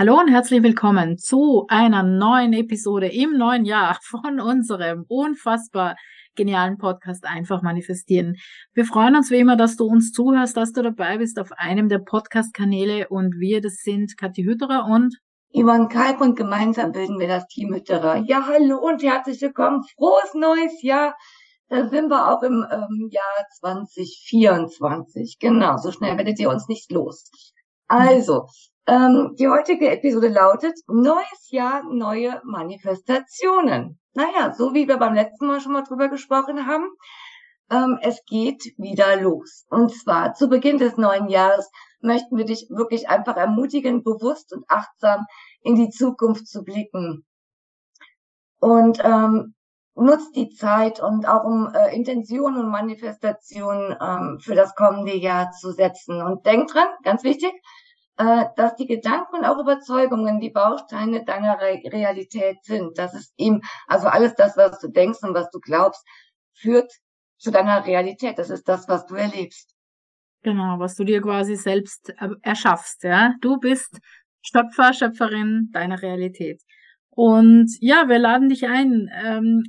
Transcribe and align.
Hallo 0.00 0.16
und 0.20 0.28
herzlich 0.28 0.62
willkommen 0.62 1.18
zu 1.18 1.66
einer 1.68 2.04
neuen 2.04 2.52
Episode 2.52 3.08
im 3.08 3.36
neuen 3.36 3.64
Jahr 3.64 3.98
von 4.04 4.38
unserem 4.38 5.04
unfassbar 5.08 5.96
genialen 6.36 6.78
Podcast 6.78 7.24
Einfach 7.26 7.62
manifestieren. 7.62 8.36
Wir 8.74 8.84
freuen 8.84 9.16
uns 9.16 9.32
wie 9.32 9.40
immer, 9.40 9.56
dass 9.56 9.74
du 9.74 9.86
uns 9.86 10.12
zuhörst, 10.12 10.56
dass 10.56 10.70
du 10.70 10.82
dabei 10.84 11.18
bist 11.18 11.40
auf 11.40 11.50
einem 11.56 11.88
der 11.88 11.98
Podcast-Kanäle 11.98 13.08
und 13.08 13.40
wir, 13.40 13.60
das 13.60 13.78
sind 13.82 14.16
Kathi 14.16 14.44
Hütterer 14.44 14.86
und 14.88 15.18
Ivan 15.50 15.88
Kalb 15.88 16.20
und 16.20 16.36
gemeinsam 16.36 16.92
bilden 16.92 17.18
wir 17.18 17.26
das 17.26 17.48
Team 17.48 17.74
Hütterer. 17.74 18.18
Ja, 18.18 18.46
hallo 18.46 18.78
und 18.78 19.02
herzlich 19.02 19.42
willkommen. 19.42 19.82
Frohes 19.96 20.32
neues 20.34 20.80
Jahr. 20.80 21.16
Da 21.70 21.88
sind 21.88 22.08
wir 22.08 22.30
auch 22.32 22.44
im 22.44 22.64
ähm, 22.70 23.08
Jahr 23.10 23.46
2024. 23.58 25.38
Genau, 25.40 25.76
so 25.76 25.90
schnell 25.90 26.16
werdet 26.16 26.38
ihr 26.38 26.50
uns 26.50 26.68
nicht 26.68 26.92
los. 26.92 27.32
Also, 27.88 28.46
ähm, 28.88 29.34
die 29.38 29.48
heutige 29.48 29.90
Episode 29.90 30.28
lautet 30.28 30.74
Neues 30.88 31.50
Jahr, 31.50 31.82
neue 31.84 32.40
Manifestationen. 32.44 34.00
Naja, 34.14 34.54
so 34.54 34.72
wie 34.72 34.88
wir 34.88 34.96
beim 34.96 35.14
letzten 35.14 35.46
Mal 35.46 35.60
schon 35.60 35.72
mal 35.72 35.82
drüber 35.82 36.08
gesprochen 36.08 36.66
haben, 36.66 36.88
ähm, 37.70 37.98
es 38.00 38.24
geht 38.24 38.72
wieder 38.78 39.20
los. 39.20 39.66
Und 39.68 39.92
zwar 39.92 40.32
zu 40.32 40.48
Beginn 40.48 40.78
des 40.78 40.96
neuen 40.96 41.28
Jahres 41.28 41.70
möchten 42.00 42.36
wir 42.38 42.46
dich 42.46 42.66
wirklich 42.70 43.08
einfach 43.08 43.36
ermutigen, 43.36 44.02
bewusst 44.02 44.54
und 44.54 44.64
achtsam 44.68 45.26
in 45.60 45.74
die 45.74 45.90
Zukunft 45.90 46.46
zu 46.46 46.64
blicken. 46.64 47.26
Und 48.58 49.04
ähm, 49.04 49.54
nutzt 49.94 50.34
die 50.34 50.48
Zeit 50.48 51.00
und 51.00 51.28
auch 51.28 51.44
um 51.44 51.72
äh, 51.74 51.94
Intentionen 51.94 52.64
und 52.64 52.70
Manifestationen 52.70 53.96
ähm, 54.00 54.38
für 54.40 54.54
das 54.54 54.74
kommende 54.74 55.14
Jahr 55.14 55.50
zu 55.50 55.72
setzen. 55.72 56.22
Und 56.22 56.46
denk 56.46 56.68
dran, 56.70 56.88
ganz 57.02 57.22
wichtig, 57.22 57.52
dass 58.18 58.74
die 58.76 58.86
Gedanken 58.86 59.36
und 59.36 59.44
auch 59.44 59.58
Überzeugungen 59.58 60.40
die 60.40 60.50
Bausteine 60.50 61.24
deiner 61.24 61.60
Re 61.60 61.80
Realität 61.84 62.58
sind. 62.64 62.98
Das 62.98 63.14
ist 63.14 63.32
ihm, 63.36 63.62
also 63.86 64.08
alles 64.08 64.34
das, 64.34 64.56
was 64.56 64.80
du 64.80 64.88
denkst 64.88 65.20
und 65.22 65.34
was 65.34 65.50
du 65.50 65.60
glaubst, 65.60 66.04
führt 66.52 66.92
zu 67.38 67.52
deiner 67.52 67.86
Realität. 67.86 68.38
Das 68.38 68.50
ist 68.50 68.68
das, 68.68 68.88
was 68.88 69.06
du 69.06 69.14
erlebst. 69.14 69.74
Genau, 70.42 70.78
was 70.78 70.96
du 70.96 71.04
dir 71.04 71.20
quasi 71.20 71.56
selbst 71.56 72.12
erschaffst, 72.42 73.04
ja. 73.04 73.34
Du 73.40 73.58
bist 73.58 73.98
Schöpfer, 74.42 74.92
Schöpferin 74.92 75.70
deiner 75.72 76.00
Realität. 76.02 76.62
Und 77.10 77.68
ja, 77.80 78.08
wir 78.08 78.18
laden 78.18 78.48
dich 78.48 78.66
ein. 78.66 79.10
Ähm, 79.24 79.64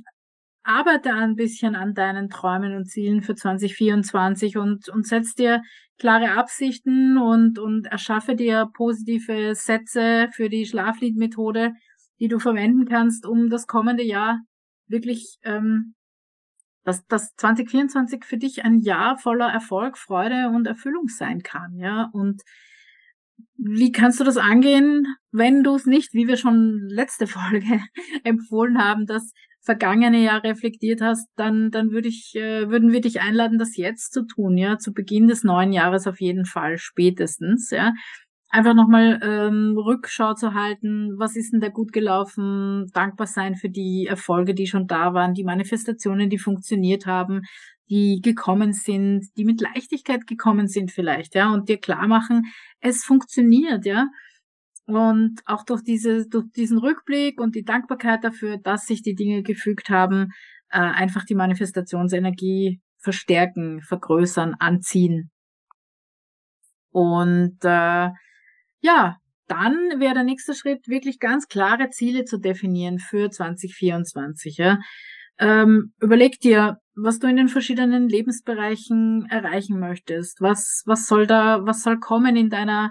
arbeite 0.70 1.12
ein 1.12 1.34
bisschen 1.34 1.74
an 1.74 1.94
deinen 1.94 2.28
Träumen 2.28 2.76
und 2.76 2.86
Zielen 2.86 3.22
für 3.22 3.34
2024 3.34 4.56
und, 4.56 4.88
und 4.88 5.06
setz 5.06 5.34
dir 5.34 5.62
klare 5.98 6.32
Absichten 6.32 7.18
und, 7.18 7.58
und 7.58 7.86
erschaffe 7.86 8.34
dir 8.34 8.70
positive 8.72 9.54
Sätze 9.54 10.28
für 10.32 10.48
die 10.48 10.64
Schlafliedmethode, 10.64 11.72
die 12.20 12.28
du 12.28 12.38
verwenden 12.38 12.86
kannst, 12.86 13.26
um 13.26 13.50
das 13.50 13.66
kommende 13.66 14.04
Jahr 14.04 14.40
wirklich, 14.86 15.38
ähm, 15.42 15.94
dass, 16.84 17.04
dass 17.06 17.34
2024 17.36 18.24
für 18.24 18.38
dich 18.38 18.64
ein 18.64 18.80
Jahr 18.80 19.18
voller 19.18 19.48
Erfolg, 19.48 19.98
Freude 19.98 20.50
und 20.54 20.66
Erfüllung 20.66 21.08
sein 21.08 21.42
kann, 21.42 21.76
ja. 21.76 22.08
Und 22.12 22.42
wie 23.56 23.92
kannst 23.92 24.20
du 24.20 24.24
das 24.24 24.36
angehen, 24.36 25.06
wenn 25.32 25.62
du 25.62 25.74
es 25.74 25.86
nicht, 25.86 26.14
wie 26.14 26.26
wir 26.26 26.36
schon 26.36 26.88
letzte 26.88 27.26
Folge 27.26 27.80
empfohlen 28.24 28.82
haben, 28.82 29.06
dass 29.06 29.32
vergangene 29.62 30.22
Jahr 30.22 30.42
reflektiert 30.42 31.00
hast, 31.00 31.28
dann, 31.36 31.70
dann 31.70 31.90
würde 31.90 32.08
ich, 32.08 32.34
äh, 32.34 32.70
würden 32.70 32.92
wir 32.92 33.00
dich 33.00 33.20
einladen, 33.20 33.58
das 33.58 33.76
jetzt 33.76 34.12
zu 34.12 34.26
tun, 34.26 34.56
ja, 34.56 34.78
zu 34.78 34.92
Beginn 34.92 35.28
des 35.28 35.44
neuen 35.44 35.72
Jahres 35.72 36.06
auf 36.06 36.20
jeden 36.20 36.44
Fall, 36.46 36.78
spätestens, 36.78 37.70
ja. 37.70 37.92
Einfach 38.52 38.74
nochmal 38.74 39.20
ähm, 39.22 39.76
Rückschau 39.78 40.34
zu 40.34 40.54
halten, 40.54 41.14
was 41.18 41.36
ist 41.36 41.52
denn 41.52 41.60
da 41.60 41.68
gut 41.68 41.92
gelaufen, 41.92 42.86
dankbar 42.92 43.28
sein 43.28 43.54
für 43.54 43.70
die 43.70 44.06
Erfolge, 44.08 44.54
die 44.54 44.66
schon 44.66 44.88
da 44.88 45.14
waren, 45.14 45.34
die 45.34 45.44
Manifestationen, 45.44 46.30
die 46.30 46.38
funktioniert 46.38 47.06
haben, 47.06 47.42
die 47.90 48.20
gekommen 48.22 48.72
sind, 48.72 49.26
die 49.36 49.44
mit 49.44 49.60
Leichtigkeit 49.60 50.26
gekommen 50.26 50.66
sind 50.66 50.90
vielleicht, 50.90 51.34
ja, 51.36 51.52
und 51.52 51.68
dir 51.68 51.78
klar 51.78 52.08
machen, 52.08 52.42
es 52.80 53.04
funktioniert, 53.04 53.84
ja. 53.86 54.06
Und 54.96 55.40
auch 55.46 55.64
durch 55.64 55.82
diese, 55.82 56.26
durch 56.28 56.46
diesen 56.56 56.78
Rückblick 56.78 57.40
und 57.40 57.54
die 57.54 57.64
Dankbarkeit 57.64 58.24
dafür, 58.24 58.58
dass 58.58 58.86
sich 58.86 59.02
die 59.02 59.14
Dinge 59.14 59.42
gefügt 59.42 59.88
haben, 59.90 60.28
äh, 60.70 60.78
einfach 60.78 61.24
die 61.24 61.34
Manifestationsenergie 61.34 62.80
verstärken, 62.98 63.80
vergrößern, 63.82 64.54
anziehen. 64.58 65.30
Und 66.92 67.56
äh, 67.62 68.10
ja, 68.80 69.16
dann 69.46 69.74
wäre 69.98 70.14
der 70.14 70.24
nächste 70.24 70.54
Schritt, 70.54 70.86
wirklich 70.86 71.18
ganz 71.18 71.48
klare 71.48 71.90
Ziele 71.90 72.24
zu 72.24 72.38
definieren 72.38 72.98
für 72.98 73.30
2024. 73.30 74.58
Ja. 74.58 74.78
Ähm, 75.38 75.92
überleg 76.00 76.38
dir, 76.40 76.76
was 76.94 77.18
du 77.18 77.26
in 77.26 77.36
den 77.36 77.48
verschiedenen 77.48 78.08
Lebensbereichen 78.08 79.26
erreichen 79.30 79.80
möchtest. 79.80 80.40
Was, 80.40 80.82
was 80.86 81.06
soll 81.06 81.26
da, 81.26 81.60
was 81.64 81.82
soll 81.82 81.98
kommen 81.98 82.36
in 82.36 82.50
deiner 82.50 82.90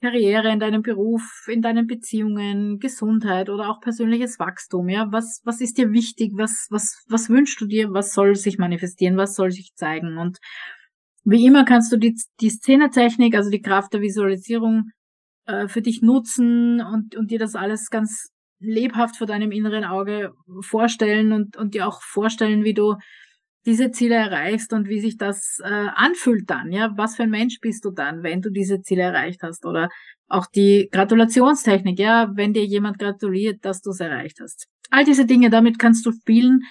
Karriere, 0.00 0.50
in 0.50 0.60
deinem 0.60 0.82
Beruf, 0.82 1.22
in 1.48 1.62
deinen 1.62 1.86
Beziehungen, 1.86 2.78
Gesundheit 2.78 3.48
oder 3.48 3.70
auch 3.70 3.80
persönliches 3.80 4.38
Wachstum, 4.38 4.88
ja? 4.88 5.10
Was, 5.10 5.40
was 5.44 5.60
ist 5.60 5.78
dir 5.78 5.92
wichtig? 5.92 6.32
Was, 6.34 6.66
was, 6.70 7.04
was 7.08 7.30
wünschst 7.30 7.60
du 7.60 7.66
dir? 7.66 7.92
Was 7.92 8.12
soll 8.12 8.36
sich 8.36 8.58
manifestieren? 8.58 9.16
Was 9.16 9.34
soll 9.34 9.50
sich 9.50 9.74
zeigen? 9.74 10.18
Und 10.18 10.38
wie 11.24 11.46
immer 11.46 11.64
kannst 11.64 11.92
du 11.92 11.96
die, 11.96 12.14
die 12.40 12.50
Szenetechnik, 12.50 13.34
also 13.34 13.50
die 13.50 13.62
Kraft 13.62 13.92
der 13.94 14.00
Visualisierung, 14.00 14.90
äh, 15.46 15.68
für 15.68 15.82
dich 15.82 16.02
nutzen 16.02 16.80
und, 16.80 17.16
und 17.16 17.30
dir 17.30 17.38
das 17.38 17.54
alles 17.54 17.90
ganz 17.90 18.30
lebhaft 18.58 19.16
vor 19.16 19.26
deinem 19.26 19.50
inneren 19.50 19.84
Auge 19.84 20.32
vorstellen 20.60 21.32
und, 21.32 21.56
und 21.56 21.74
dir 21.74 21.86
auch 21.86 22.02
vorstellen, 22.02 22.64
wie 22.64 22.74
du 22.74 22.96
diese 23.66 23.90
Ziele 23.90 24.14
erreichst 24.14 24.72
und 24.72 24.88
wie 24.88 25.00
sich 25.00 25.16
das 25.16 25.58
äh, 25.62 25.88
anfühlt 25.94 26.48
dann, 26.48 26.70
ja, 26.70 26.92
was 26.96 27.16
für 27.16 27.24
ein 27.24 27.30
Mensch 27.30 27.58
bist 27.60 27.84
du 27.84 27.90
dann, 27.90 28.22
wenn 28.22 28.40
du 28.40 28.50
diese 28.50 28.80
Ziele 28.80 29.02
erreicht 29.02 29.42
hast 29.42 29.66
oder 29.66 29.88
auch 30.28 30.46
die 30.46 30.88
Gratulationstechnik, 30.92 31.98
ja, 31.98 32.30
wenn 32.34 32.52
dir 32.52 32.64
jemand 32.64 32.98
gratuliert, 32.98 33.64
dass 33.64 33.82
du 33.82 33.90
es 33.90 34.00
erreicht 34.00 34.38
hast. 34.40 34.66
All 34.90 35.04
diese 35.04 35.26
Dinge, 35.26 35.50
damit 35.50 35.78
kannst 35.80 36.06
du 36.06 36.12
spielen 36.12 36.62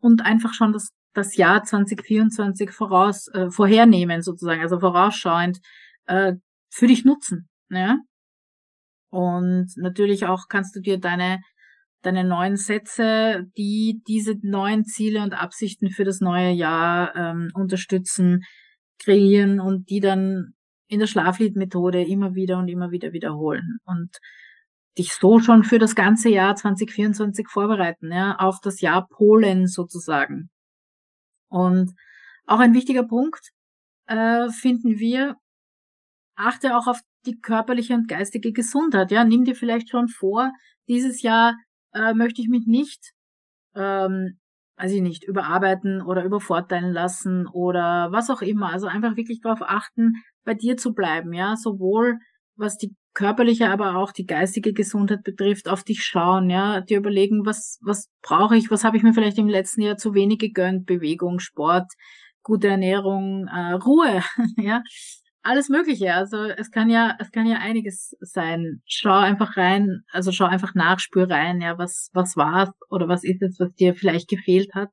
und 0.00 0.22
einfach 0.22 0.52
schon 0.52 0.72
das, 0.72 0.90
das 1.14 1.36
Jahr 1.36 1.62
2024 1.62 2.72
voraus, 2.72 3.28
äh, 3.28 3.50
vorhernehmen 3.50 4.22
sozusagen, 4.22 4.60
also 4.60 4.80
vorausschauend 4.80 5.60
äh, 6.06 6.34
für 6.68 6.88
dich 6.88 7.04
nutzen, 7.04 7.48
ja. 7.70 7.98
Und 9.10 9.68
natürlich 9.76 10.26
auch 10.26 10.46
kannst 10.48 10.74
du 10.76 10.80
dir 10.80 10.98
deine 10.98 11.40
deine 12.02 12.24
neuen 12.24 12.56
Sätze, 12.56 13.44
die 13.56 14.02
diese 14.06 14.34
neuen 14.42 14.84
Ziele 14.84 15.22
und 15.22 15.34
Absichten 15.34 15.90
für 15.90 16.04
das 16.04 16.20
neue 16.20 16.50
Jahr 16.50 17.14
ähm, 17.14 17.50
unterstützen, 17.54 18.42
kreieren 18.98 19.60
und 19.60 19.90
die 19.90 20.00
dann 20.00 20.54
in 20.86 21.00
der 21.00 21.06
Schlafliedmethode 21.06 22.02
immer 22.02 22.34
wieder 22.34 22.58
und 22.58 22.68
immer 22.68 22.90
wieder 22.90 23.12
wiederholen 23.12 23.78
und 23.84 24.10
dich 24.98 25.12
so 25.12 25.38
schon 25.38 25.62
für 25.62 25.78
das 25.78 25.94
ganze 25.94 26.28
Jahr 26.30 26.56
2024 26.56 27.48
vorbereiten, 27.48 28.12
ja, 28.12 28.36
auf 28.36 28.58
das 28.60 28.80
Jahr 28.80 29.06
Polen 29.08 29.66
sozusagen. 29.66 30.50
Und 31.48 31.92
auch 32.46 32.58
ein 32.58 32.74
wichtiger 32.74 33.04
Punkt 33.04 33.50
äh, 34.06 34.48
finden 34.50 34.98
wir, 34.98 35.36
achte 36.34 36.76
auch 36.76 36.86
auf 36.86 37.00
die 37.26 37.38
körperliche 37.40 37.94
und 37.94 38.08
geistige 38.08 38.52
Gesundheit. 38.52 39.10
Ja, 39.10 39.24
nimm 39.24 39.44
dir 39.44 39.54
vielleicht 39.54 39.90
schon 39.90 40.08
vor, 40.08 40.50
dieses 40.88 41.22
Jahr 41.22 41.54
äh, 41.94 42.14
möchte 42.14 42.40
ich 42.42 42.48
mich 42.48 42.66
nicht, 42.66 43.12
ähm, 43.74 44.38
weiß 44.76 44.92
ich 44.92 45.02
nicht, 45.02 45.24
überarbeiten 45.24 46.02
oder 46.02 46.24
übervorteilen 46.24 46.92
lassen 46.92 47.46
oder 47.46 48.08
was 48.12 48.30
auch 48.30 48.42
immer. 48.42 48.70
Also 48.70 48.86
einfach 48.86 49.16
wirklich 49.16 49.40
darauf 49.40 49.62
achten, 49.62 50.14
bei 50.44 50.54
dir 50.54 50.76
zu 50.76 50.94
bleiben, 50.94 51.32
ja, 51.32 51.56
sowohl 51.56 52.18
was 52.56 52.76
die 52.76 52.94
körperliche, 53.14 53.70
aber 53.70 53.96
auch 53.96 54.12
die 54.12 54.26
geistige 54.26 54.72
Gesundheit 54.72 55.22
betrifft, 55.24 55.68
auf 55.68 55.82
dich 55.82 56.04
schauen, 56.04 56.48
ja, 56.50 56.80
dir 56.80 56.98
überlegen, 56.98 57.44
was, 57.44 57.78
was 57.82 58.08
brauche 58.22 58.56
ich, 58.56 58.70
was 58.70 58.84
habe 58.84 58.96
ich 58.96 59.02
mir 59.02 59.12
vielleicht 59.12 59.38
im 59.38 59.48
letzten 59.48 59.82
Jahr 59.82 59.96
zu 59.96 60.14
wenig 60.14 60.38
gegönnt, 60.38 60.86
Bewegung, 60.86 61.40
Sport, 61.40 61.90
gute 62.42 62.68
Ernährung, 62.68 63.48
äh, 63.48 63.72
Ruhe, 63.72 64.22
ja, 64.56 64.82
alles 65.42 65.68
Mögliche. 65.68 66.14
Also 66.14 66.44
es 66.44 66.70
kann 66.70 66.90
ja, 66.90 67.16
es 67.18 67.30
kann 67.30 67.46
ja 67.46 67.58
einiges 67.58 68.16
sein. 68.20 68.82
Schau 68.86 69.18
einfach 69.18 69.56
rein, 69.56 70.02
also 70.10 70.32
schau 70.32 70.46
einfach 70.46 70.74
nach, 70.74 70.98
spür 70.98 71.30
rein, 71.30 71.60
ja, 71.60 71.78
was, 71.78 72.10
was 72.12 72.36
war 72.36 72.74
oder 72.88 73.08
was 73.08 73.24
ist 73.24 73.42
es, 73.42 73.58
was 73.58 73.72
dir 73.74 73.94
vielleicht 73.94 74.28
gefehlt 74.28 74.74
hat 74.74 74.90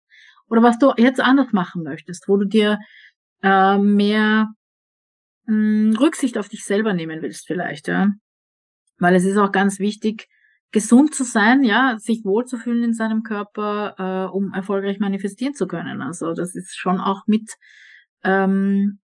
oder 0.50 0.64
was 0.64 0.80
du 0.80 0.94
jetzt 0.98 1.20
anders 1.20 1.52
machen 1.52 1.84
möchtest, 1.84 2.28
wo 2.28 2.38
du 2.38 2.46
dir 2.46 2.80
äh, 3.44 3.78
mehr 3.78 4.48
mh, 5.46 5.54
hm, 5.92 5.98
Rücksicht 6.00 6.38
auf 6.38 6.50
dich 6.50 6.64
selber 6.66 6.94
nehmen 6.94 7.22
willst 7.22 7.48
vielleicht, 7.48 7.88
ja. 7.88 8.10
Weil 9.00 9.16
es 9.16 9.26
ist 9.26 9.38
auch 9.38 9.52
ganz 9.52 9.80
wichtig, 9.80 10.28
gesund 10.72 11.14
zu 11.14 11.24
sein, 11.24 11.64
ja, 11.64 11.98
sich 11.98 12.26
wohlzufühlen 12.26 12.84
in 12.84 12.94
seinem 12.94 13.24
Körper, 13.24 13.96
äh, 14.30 14.36
um 14.36 14.54
erfolgreich 14.54 15.00
manifestieren 15.00 15.54
zu 15.54 15.68
können. 15.68 16.02
Also 16.02 16.34
das 16.34 16.56
ist 16.56 16.76
schon 16.76 17.00
auch 17.00 17.22
mit 17.28 17.52
ähm, 18.24 19.00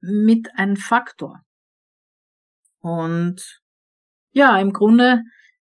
mit 0.00 0.48
ein 0.54 0.76
Faktor. 0.76 1.40
Und 2.80 3.60
ja, 4.32 4.58
im 4.58 4.72
Grunde 4.72 5.22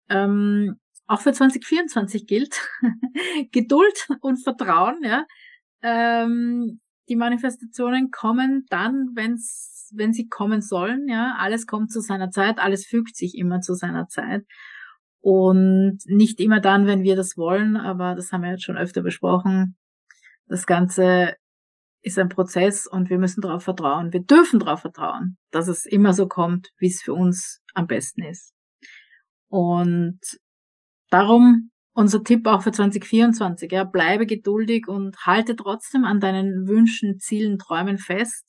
ähm, 0.08 0.78
auch 1.06 1.20
für 1.20 1.32
2024 1.32 2.26
gilt 2.26 2.60
Geduld 3.52 4.08
und 4.20 4.42
Vertrauen. 4.42 5.02
Ja, 5.02 5.24
ähm, 5.82 6.80
die 7.08 7.16
Manifestationen 7.16 8.10
kommen 8.10 8.66
dann, 8.68 9.10
wenn's, 9.14 9.90
wenn 9.94 10.12
sie 10.12 10.28
kommen 10.28 10.62
sollen. 10.62 11.08
Ja, 11.08 11.36
alles 11.38 11.66
kommt 11.66 11.92
zu 11.92 12.00
seiner 12.00 12.30
Zeit, 12.30 12.58
alles 12.58 12.86
fügt 12.86 13.16
sich 13.16 13.36
immer 13.36 13.60
zu 13.60 13.74
seiner 13.74 14.08
Zeit. 14.08 14.44
Und 15.20 15.98
nicht 16.06 16.40
immer 16.40 16.60
dann, 16.60 16.86
wenn 16.86 17.02
wir 17.02 17.16
das 17.16 17.36
wollen, 17.36 17.76
aber 17.76 18.14
das 18.14 18.30
haben 18.32 18.42
wir 18.42 18.50
jetzt 18.50 18.64
schon 18.64 18.76
öfter 18.76 19.02
besprochen. 19.02 19.76
Das 20.46 20.66
Ganze 20.66 21.34
ist 22.06 22.18
ein 22.20 22.28
Prozess 22.28 22.86
und 22.86 23.10
wir 23.10 23.18
müssen 23.18 23.40
darauf 23.40 23.64
vertrauen. 23.64 24.12
Wir 24.12 24.22
dürfen 24.22 24.60
darauf 24.60 24.80
vertrauen, 24.80 25.36
dass 25.50 25.66
es 25.66 25.86
immer 25.86 26.12
so 26.14 26.28
kommt, 26.28 26.70
wie 26.78 26.86
es 26.86 27.02
für 27.02 27.12
uns 27.12 27.60
am 27.74 27.88
besten 27.88 28.22
ist. 28.22 28.54
Und 29.48 30.20
darum 31.10 31.72
unser 31.94 32.22
Tipp 32.22 32.46
auch 32.46 32.62
für 32.62 32.70
2024, 32.70 33.72
ja, 33.72 33.82
bleibe 33.82 34.26
geduldig 34.26 34.86
und 34.86 35.16
halte 35.26 35.56
trotzdem 35.56 36.04
an 36.04 36.20
deinen 36.20 36.68
Wünschen, 36.68 37.18
Zielen, 37.18 37.58
Träumen 37.58 37.98
fest, 37.98 38.44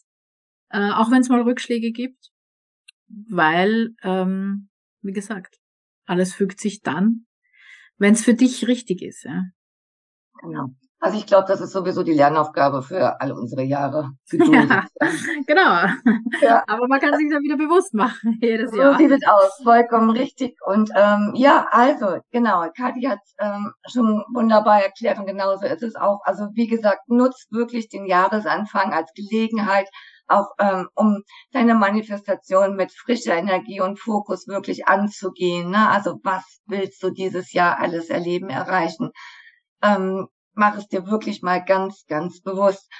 äh, 0.69 0.91
auch 0.91 1.09
wenn 1.09 1.21
es 1.21 1.29
mal 1.29 1.41
Rückschläge 1.41 1.91
gibt, 1.91 2.29
weil, 3.07 3.95
ähm, 4.03 4.69
wie 5.01 5.13
gesagt, 5.13 5.57
alles 6.05 6.33
fügt 6.35 6.59
sich 6.59 6.81
dann, 6.81 7.25
wenn 7.97 8.13
es 8.13 8.23
für 8.23 8.33
dich 8.33 8.67
richtig 8.67 9.01
ist. 9.01 9.23
Ja. 9.23 9.45
Genau. 10.43 10.75
Also 10.99 11.17
ich 11.17 11.27
glaube, 11.27 11.45
das 11.47 11.61
ist 11.61 11.73
sowieso 11.73 12.01
die 12.01 12.13
Lernaufgabe 12.13 12.81
für 12.81 13.21
alle 13.21 13.35
unsere 13.35 13.61
Jahre. 13.61 14.13
Ja, 14.31 14.87
genau. 15.47 15.85
Ja. 16.41 16.63
Aber 16.65 16.87
man 16.87 16.99
kann 16.99 17.15
sich 17.15 17.29
dann 17.29 17.43
wieder 17.43 17.55
bewusst 17.57 17.93
machen 17.93 18.37
jedes 18.41 18.71
so 18.71 18.77
Jahr. 18.77 18.93
So 18.93 18.97
sieht 18.97 19.11
es 19.11 19.27
aus, 19.27 19.61
vollkommen 19.63 20.09
richtig. 20.09 20.57
Und 20.65 20.89
ähm, 20.95 21.33
ja, 21.35 21.67
also 21.69 22.17
genau, 22.31 22.65
Kathi 22.75 23.03
hat 23.03 23.19
ähm, 23.39 23.73
schon 23.87 24.23
wunderbar 24.33 24.81
erklärt 24.81 25.19
und 25.19 25.27
genauso 25.27 25.67
ist 25.67 25.83
es 25.83 25.95
auch. 25.95 26.21
Also 26.23 26.47
wie 26.53 26.67
gesagt, 26.67 27.07
nutzt 27.07 27.51
wirklich 27.51 27.89
den 27.89 28.07
Jahresanfang 28.07 28.91
als 28.91 29.11
Gelegenheit, 29.13 29.87
auch 30.27 30.49
ähm, 30.59 30.89
um 30.95 31.21
deine 31.51 31.75
Manifestation 31.75 32.75
mit 32.75 32.91
frischer 32.91 33.35
Energie 33.35 33.81
und 33.81 33.99
Fokus 33.99 34.47
wirklich 34.47 34.87
anzugehen. 34.87 35.69
Ne? 35.69 35.89
Also 35.89 36.19
was 36.23 36.59
willst 36.65 37.03
du 37.03 37.11
dieses 37.11 37.53
Jahr 37.53 37.79
alles 37.79 38.09
erleben, 38.09 38.49
erreichen? 38.49 39.11
Ähm, 39.83 40.27
mach 40.57 40.77
es 40.77 40.87
dir 40.87 41.07
wirklich 41.07 41.41
mal 41.41 41.63
ganz, 41.63 42.05
ganz 42.07 42.41
bewusst. 42.41 42.91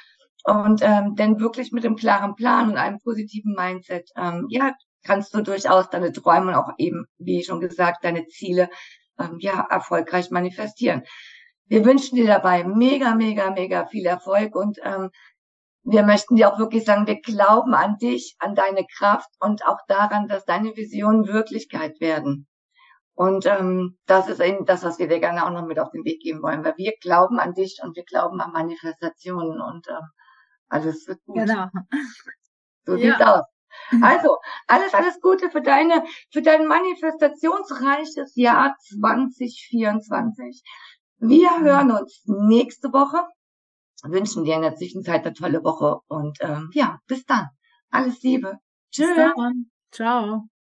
Und 0.44 0.82
ähm, 0.82 1.16
denn 1.16 1.40
wirklich 1.40 1.72
mit 1.72 1.86
einem 1.86 1.98
klaren 1.98 2.36
Plan 2.36 2.70
und 2.70 2.78
einem 2.78 3.00
positiven 3.00 3.54
Mindset, 3.54 4.10
ähm, 4.16 4.46
ja, 4.50 4.74
kannst 5.04 5.34
du 5.34 5.42
durchaus 5.42 5.90
deine 5.90 6.12
Träume 6.12 6.52
und 6.52 6.56
auch 6.56 6.72
eben, 6.78 7.06
wie 7.18 7.44
schon 7.44 7.60
gesagt, 7.60 8.04
deine 8.04 8.28
Ziele 8.28 8.70
ähm, 9.20 9.38
ja 9.40 9.68
erfolgreich 9.70 10.32
manifestieren. 10.32 11.04
Wir 11.66 11.84
wünschen 11.84 12.16
dir 12.16 12.28
dabei 12.28 12.64
mega, 12.64 13.16
mega, 13.16 13.52
mega 13.52 13.88
viel 13.88 14.06
Erfolg 14.06 14.56
und 14.56 14.80
ähm, 14.84 15.10
wir 15.84 16.04
möchten 16.04 16.36
dir 16.36 16.52
auch 16.52 16.60
wirklich 16.60 16.86
sagen, 16.86 17.08
wir 17.08 17.22
glauben 17.22 17.74
an 17.74 17.98
dich, 17.98 18.36
an 18.40 18.56
deine 18.56 18.86
Kraft 18.98 19.30
und 19.40 19.66
auch 19.66 19.80
daran, 19.88 20.28
dass 20.28 20.46
deine 20.46 20.76
Visionen 20.76 21.28
Wirklichkeit 21.28 22.00
werden. 22.00 22.48
Und 23.18 23.48
ähm, 23.48 23.98
das 24.06 24.30
ist 24.30 24.40
eben 24.40 24.66
das, 24.66 24.84
was 24.84 25.00
wir 25.00 25.08
dir 25.08 25.20
gerne 25.20 25.44
auch 25.44 25.50
noch 25.50 25.66
mit 25.66 25.80
auf 25.80 25.90
den 25.90 26.06
Weg 26.06 26.22
geben 26.22 26.44
wollen, 26.44 26.64
weil 26.64 26.78
wir 26.78 26.94
glauben 27.02 27.40
an 27.40 27.56
dich 27.56 27.80
und 27.84 27.96
wir 27.96 28.04
glauben 28.04 28.40
an 28.40 28.52
Manifestationen 28.52 29.60
und 29.60 29.88
ähm, 29.90 30.08
alles 30.70 31.08
wird 31.08 31.26
gut. 31.26 31.38
Genau. 31.38 31.66
So 32.86 32.96
ja. 32.96 33.18
sieht's 33.18 33.28
aus. 33.28 33.46
Also, 34.04 34.38
alles, 34.68 34.94
alles 34.94 35.20
Gute 35.20 35.50
für 35.50 35.62
deine, 35.62 36.04
für 36.32 36.44
dein 36.44 36.68
manifestationsreiches 36.68 38.36
Jahr 38.36 38.76
2024. 38.80 40.62
Wir 41.18 41.60
hören 41.60 41.92
uns 41.92 42.22
nächste 42.26 42.94
Woche. 42.94 43.26
Wünschen 44.04 44.44
dir 44.44 44.56
in 44.56 44.62
der 44.62 44.76
Zwischenzeit 44.76 45.26
eine 45.26 45.34
tolle 45.34 45.64
Woche 45.64 46.02
und 46.08 46.38
ähm, 46.42 46.70
ja, 46.74 47.00
bis 47.08 47.26
dann. 47.26 47.48
Alles 47.90 48.22
Liebe. 48.22 48.60
Tschüss. 48.92 49.10
Ciao. 49.92 50.48